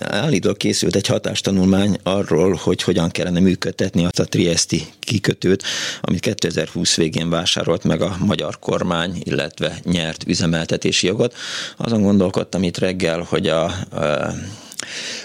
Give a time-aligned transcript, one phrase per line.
[0.00, 5.62] állítólag készült egy hatástanulmány arról, hogy hogyan kellene működtetni azt a Triesti kikötőt,
[6.00, 11.34] amit 2020 végén vásárolt meg a magyar kormány, illetve nyert üzemeltetési jogot.
[11.76, 13.72] Azon gondolkodtam itt reggel, hogy a,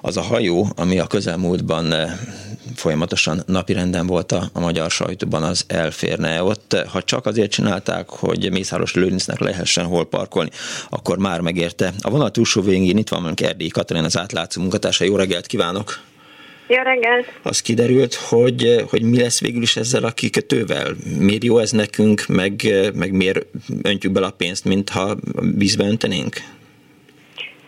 [0.00, 1.94] az a hajó, ami a közelmúltban
[2.80, 6.42] folyamatosan napirenden volt a, a magyar sajtóban, az elférne.
[6.42, 10.50] Ott, ha csak azért csinálták, hogy Mészáros Lőrincnek lehessen hol parkolni,
[10.88, 11.92] akkor már megérte.
[12.00, 15.04] A vonal túlsó végén itt van mondjuk Erdély Katalin, az átlátszó munkatársa.
[15.04, 16.00] Jó reggelt kívánok!
[16.68, 17.26] Jó reggelt!
[17.42, 20.94] Az kiderült, hogy, hogy mi lesz végül is ezzel a kikötővel?
[21.18, 23.46] Miért jó ez nekünk, meg, meg miért
[23.82, 25.16] öntjük bele a pénzt, mintha
[25.56, 26.36] vízbe öntenénk?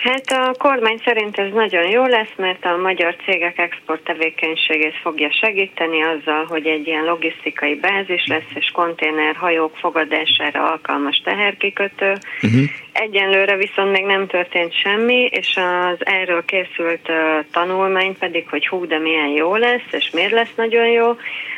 [0.00, 5.28] Hát a kormány szerint ez nagyon jó lesz, mert a magyar cégek export tevékenységét fogja
[5.42, 12.12] segíteni azzal, hogy egy ilyen logisztikai bázis lesz, és konténerhajók fogadására alkalmas teherkikötő.
[12.42, 12.62] Uh-huh.
[12.92, 18.86] Egyenlőre viszont még nem történt semmi, és az erről készült uh, tanulmány pedig, hogy hú,
[18.86, 21.08] de milyen jó lesz, és miért lesz nagyon jó,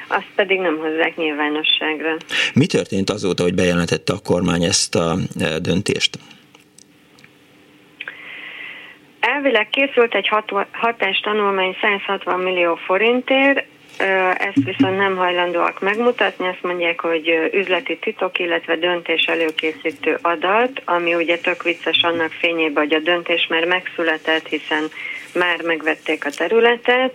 [0.09, 2.17] azt pedig nem hozzák nyilvánosságra.
[2.55, 5.17] Mi történt azóta, hogy bejelentette a kormány ezt a
[5.61, 6.19] döntést?
[9.35, 10.31] Elvileg készült egy
[10.73, 13.65] hatás tanulmány 160 millió forintért,
[14.37, 21.15] ezt viszont nem hajlandóak megmutatni, azt mondják, hogy üzleti titok, illetve döntés előkészítő adat, ami
[21.15, 24.85] ugye tök vicces annak fényében, hogy a döntés már megszületett, hiszen
[25.35, 27.13] már megvették a területet,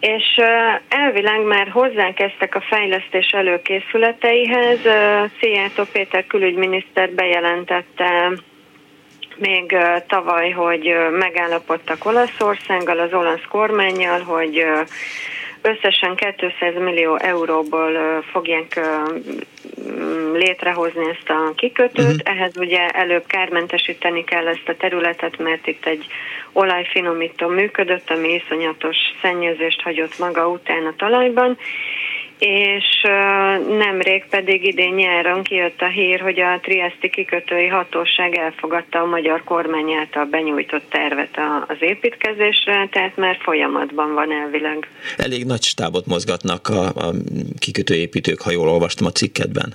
[0.00, 0.40] és
[0.88, 4.78] elvileg már hozzákezdtek a fejlesztés előkészületeihez.
[5.40, 8.32] Szijjártó Péter külügyminiszter bejelentette
[9.38, 14.64] még tavaly, hogy megállapodtak Olaszországgal, az olasz kormányjal, hogy
[15.62, 18.80] összesen 200 millió euróból fogják
[20.32, 22.04] létrehozni ezt a kikötőt.
[22.04, 22.20] Uh-huh.
[22.36, 26.06] Ehhez ugye előbb kármentesíteni kell ezt a területet, mert itt egy
[26.52, 31.58] olajfinomító működött, ami iszonyatos szennyezést hagyott maga után a talajban,
[32.38, 33.00] és
[33.68, 39.44] nemrég pedig idén nyáron kijött a hír, hogy a Triesti kikötői hatóság elfogadta a magyar
[39.44, 44.88] kormány által benyújtott tervet az építkezésre, tehát már folyamatban van elvileg.
[45.16, 47.12] Elég nagy stábot mozgatnak a, a
[47.58, 49.74] kikötőépítők, ha jól olvastam a cikketben.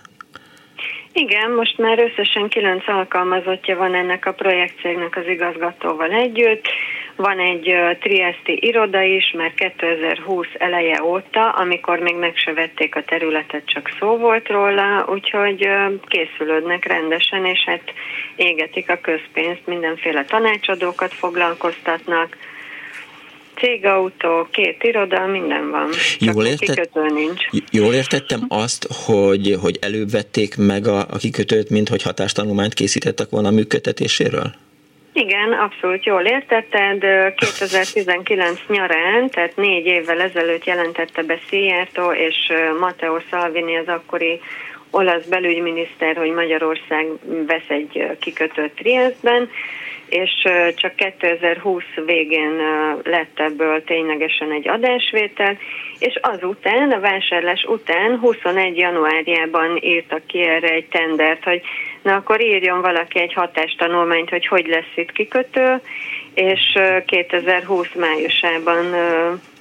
[1.13, 6.67] Igen, most már összesen kilenc alkalmazottja van ennek a projektcégnek az igazgatóval együtt.
[7.15, 13.03] Van egy triesti iroda is, mert 2020 eleje óta, amikor még meg se vették a
[13.03, 15.67] területet, csak szó volt róla, úgyhogy
[16.07, 17.93] készülődnek rendesen, és hát
[18.35, 22.37] égetik a közpénzt, mindenféle tanácsadókat foglalkoztatnak,
[23.55, 25.89] cégautó, két iroda, minden van.
[26.19, 27.45] Jól, értett, nincs.
[27.71, 33.29] jól értettem azt, hogy, hogy előbb vették meg a, a kikötőt, mint hogy hatástanulmányt készítettek
[33.29, 34.53] volna a működtetéséről?
[35.13, 37.05] Igen, abszolút jól értetted.
[37.35, 44.39] 2019 nyarán, tehát négy évvel ezelőtt jelentette be Szijjártó és Matteo Salvini, az akkori
[44.89, 47.07] olasz belügyminiszter, hogy Magyarország
[47.47, 49.49] vesz egy kikötőt Triestben,
[50.09, 52.61] és csak 2020 végén
[53.03, 55.57] lett ebből ténylegesen egy adásvétel,
[55.99, 61.61] és azután, a vásárlás után 21 januárjában írtak ki erre egy tendert, hogy
[62.03, 65.81] na akkor írjon valaki egy hatástanulmányt, hogy hogy lesz itt kikötő,
[66.33, 68.85] és 2020 májusában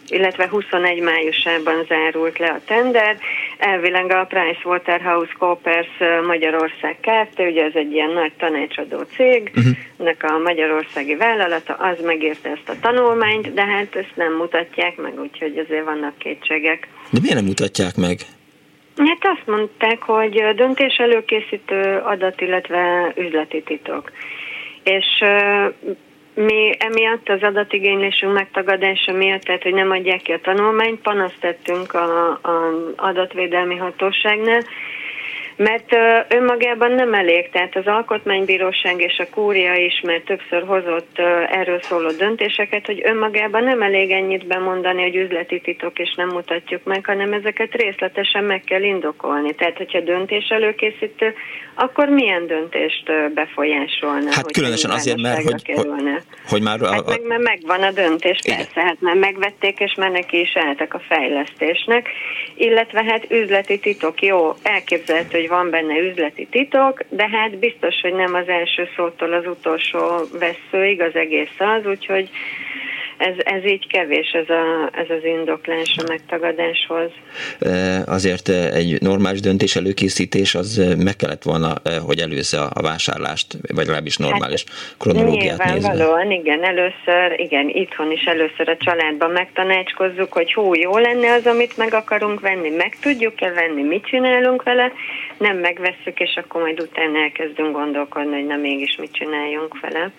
[0.06, 3.16] illetve 21 májusában zárult le a tender.
[3.58, 5.88] Elvileg a PricewaterhouseCoopers
[6.26, 9.76] Magyarország Kft., ugye ez egy ilyen nagy tanácsadó cég, uh-huh.
[9.98, 15.20] ennek a magyarországi vállalata, az megérte ezt a tanulmányt, de hát ezt nem mutatják meg,
[15.20, 16.88] úgyhogy azért vannak kétségek.
[17.10, 18.18] De miért nem mutatják meg?
[18.96, 24.12] Hát azt mondták, hogy döntés előkészítő adat, illetve üzleti titok.
[24.82, 25.06] És
[26.34, 31.94] mi emiatt az adatigénylésünk megtagadása miatt, tehát hogy nem adják ki a tanulmányt, panaszt tettünk
[31.94, 34.62] a, a adatvédelmi hatóságnál,
[35.56, 35.96] mert
[36.28, 41.18] önmagában nem elég, tehát az Alkotmánybíróság és a Kúria is, mert többször hozott
[41.50, 46.84] erről szóló döntéseket, hogy önmagában nem elég ennyit bemondani, hogy üzleti titok és nem mutatjuk
[46.84, 49.54] meg, hanem ezeket részletesen meg kell indokolni.
[49.54, 51.34] Tehát, hogyha döntés előkészítő,
[51.74, 54.34] akkor milyen döntést befolyásolna?
[54.34, 55.86] Hát különösen azért, mert hogy, hogy,
[56.48, 56.82] hogy már...
[56.82, 56.92] A, a...
[56.92, 58.56] Hát meg, mert megvan a döntés, Igen.
[58.56, 62.08] persze, hát már megvették, és már neki is álltak a fejlesztésnek,
[62.54, 68.14] illetve hát üzleti titok, jó, elképzelhető, hogy van benne üzleti titok, de hát biztos, hogy
[68.14, 69.98] nem az első szótól az utolsó
[70.38, 72.30] veszőig az egész az, úgyhogy
[73.22, 77.10] ez, ez így kevés, ez, a, ez az indoklás a megtagadáshoz.
[78.06, 81.74] Azért egy normális döntés előkészítés az meg kellett volna,
[82.06, 86.26] hogy előzze a vásárlást, vagy legalábbis normális hát, kronológiát nézve.
[86.28, 91.76] igen, először, igen, itthon is először a családban megtanácskozzuk, hogy hú, jó lenne az, amit
[91.76, 94.92] meg akarunk venni, meg tudjuk-e venni, mit csinálunk vele,
[95.38, 100.10] nem megvesszük, és akkor majd utána elkezdünk gondolkodni, hogy na mégis mit csináljunk vele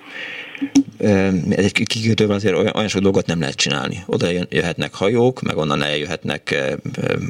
[1.49, 4.03] egy kikötővel azért olyan, olyan sok dolgot nem lehet csinálni.
[4.05, 6.73] Oda jöhetnek hajók, meg onnan eljöhetnek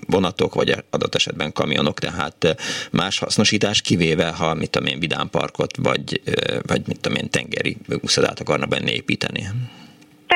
[0.07, 2.55] vonatok, vagy adott esetben kamionok, tehát
[2.91, 6.21] más hasznosítás kivéve, ha mit tudom én, vidámparkot, vagy,
[6.61, 9.47] vagy mit tudom én, tengeri úszodát akarna benne építeni.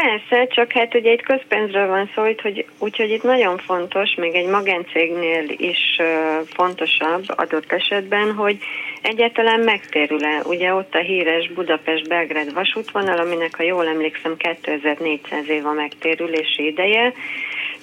[0.04, 4.48] Persze, csak hát ugye itt közpénzről van szó, hogy úgyhogy itt nagyon fontos, még egy
[4.48, 5.98] magáncégnél is
[6.46, 8.58] fontosabb adott esetben, hogy
[9.02, 10.42] egyáltalán megtérül-e.
[10.44, 17.14] Ugye ott a híres Budapest-Belgrád vasútvonal, aminek, ha jól emlékszem, 2400 év a megtérülési ideje,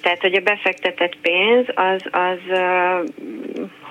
[0.01, 2.39] tehát, hogy a befektetett pénz az, az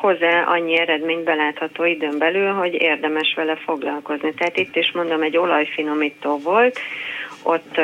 [0.05, 4.35] hozzá annyi eredményt belátható időn belül, hogy érdemes vele foglalkozni.
[4.35, 6.79] Tehát itt is mondom, egy olajfinomító volt,
[7.43, 7.81] ott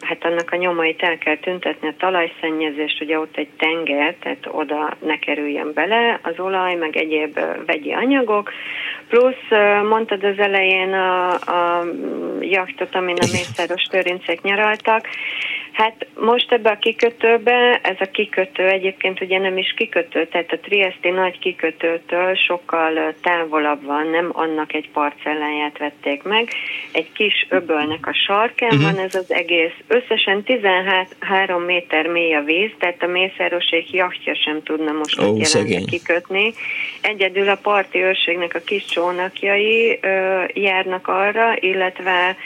[0.00, 4.96] hát annak a nyomait el kell tüntetni, a talajszennyezést, ugye ott egy tenger, tehát oda
[4.98, 8.52] ne kerüljen bele az olaj, meg egyéb vegyi anyagok,
[9.08, 9.48] plusz
[9.88, 11.84] mondtad az elején a, a
[12.40, 15.08] jachtot, amin a mészáros törincek nyaraltak,
[15.80, 20.58] Hát most ebbe a kikötőbe, ez a kikötő egyébként ugye nem is kikötő, tehát a
[20.58, 26.48] Triesti nagy kikötőtől sokkal távolabb van, nem annak egy parcelláját vették meg.
[26.92, 28.92] Egy kis öbölnek a sarkán uh-huh.
[28.92, 29.74] van ez az egész.
[29.86, 35.84] Összesen 13 méter mély a víz, tehát a Mészárosék jachtja sem tudna most oh, jelenleg
[35.84, 36.52] kikötni.
[37.00, 42.36] Egyedül a parti őrségnek a kis csónakjai ö, járnak arra, illetve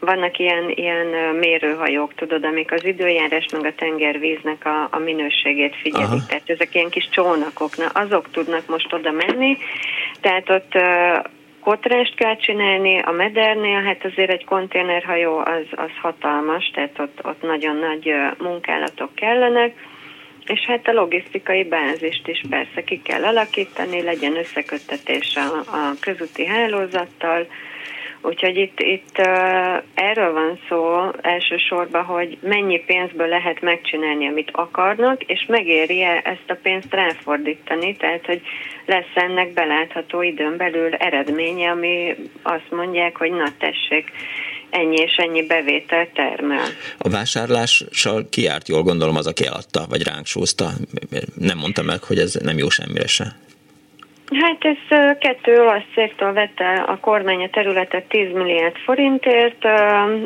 [0.00, 6.06] vannak ilyen, ilyen mérőhajók, tudod, amik az időjárás meg a tengervíznek a, a minőségét figyelik.
[6.06, 6.26] Aha.
[6.28, 9.56] Tehát ezek ilyen kis csónakok, na, azok tudnak most oda menni.
[10.20, 10.78] Tehát ott
[11.60, 17.42] kotrást kell csinálni, a medernél, hát azért egy konténerhajó az, az hatalmas, tehát ott, ott
[17.42, 19.74] nagyon nagy munkálatok kellenek,
[20.46, 26.46] és hát a logisztikai bázist is persze ki kell alakítani, legyen összeköttetés a, a közúti
[26.46, 27.46] hálózattal,
[28.22, 29.26] Úgyhogy itt, itt uh,
[29.94, 36.58] erről van szó elsősorban, hogy mennyi pénzből lehet megcsinálni, amit akarnak, és megéri-e ezt a
[36.62, 38.40] pénzt ráfordítani, tehát hogy
[38.86, 44.10] lesz ennek belátható időn belül eredménye, ami azt mondják, hogy na tessék,
[44.70, 46.66] ennyi és ennyi bevétel termel.
[46.98, 50.70] A vásárlással kiárt jól gondolom az, aki eladta, vagy ránk sózta.
[51.34, 53.36] Nem mondta meg, hogy ez nem jó semmire se.
[54.32, 59.64] Hát ez kettő olasz cégtől vette a kormány a területet 10 milliárd forintért,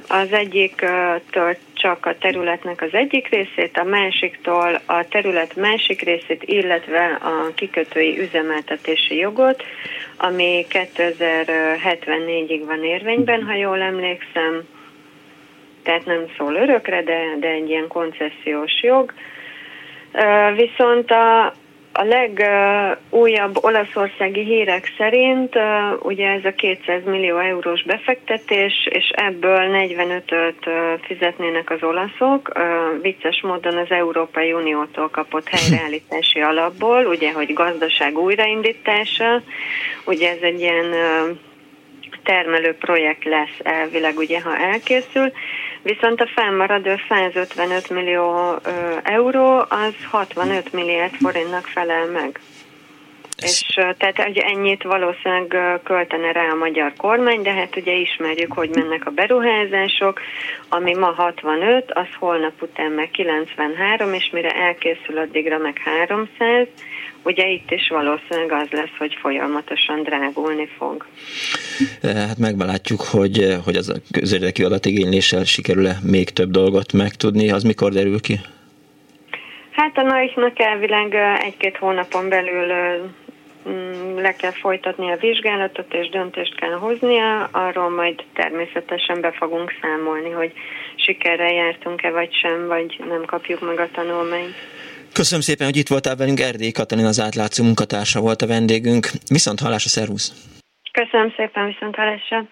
[0.08, 7.18] az egyiktől csak a területnek az egyik részét, a másiktól a terület másik részét, illetve
[7.22, 9.62] a kikötői üzemeltetési jogot,
[10.16, 14.62] ami 2074-ig van érvényben, ha jól emlékszem,
[15.82, 19.12] tehát nem szól örökre, de, de egy ilyen koncesziós jog.
[20.56, 21.54] Viszont a,
[21.96, 25.55] a legújabb olaszországi hírek szerint
[26.00, 30.70] ugye ez a 200 millió eurós befektetés, és ebből 45-öt
[31.02, 32.52] fizetnének az olaszok,
[33.02, 39.43] vicces módon az Európai Uniótól kapott helyreállítási alapból, ugye, hogy gazdaság újraindítása,
[40.05, 40.94] ugye ez egy ilyen
[42.25, 45.32] termelő projekt lesz elvileg, ugye, ha elkészül,
[45.84, 48.55] viszont a felmaradó 155 millió
[49.03, 52.41] euró az 65 milliárd forintnak felel meg.
[53.43, 58.70] És tehát ugye ennyit valószínűleg költene rá a magyar kormány, de hát ugye ismerjük, hogy
[58.74, 60.20] mennek a beruházások,
[60.69, 66.67] ami ma 65, az holnap után meg 93, és mire elkészül addigra meg 300,
[67.22, 71.06] ugye itt is valószínűleg az lesz, hogy folyamatosan drágulni fog.
[72.03, 78.20] Hát megbelátjuk, hogy, hogy az közérdekű adatigényléssel sikerül-e még több dolgot megtudni, az mikor derül
[78.20, 78.41] ki?
[79.70, 81.14] Hát a NAIK-nak elvileg
[81.44, 82.72] egy-két hónapon belül
[84.16, 90.30] le kell folytatni a vizsgálatot, és döntést kell hoznia, arról majd természetesen be fogunk számolni,
[90.30, 90.52] hogy
[90.96, 94.54] sikerrel jártunk-e vagy sem, vagy nem kapjuk meg a tanulmányt.
[95.12, 96.40] Köszönöm szépen, hogy itt voltál velünk.
[96.40, 99.06] Erdély Katalin az átlátszó munkatársa volt a vendégünk.
[99.28, 100.32] Viszont hallásra, szervusz!
[100.92, 102.46] Köszönöm szépen, viszont hallásra!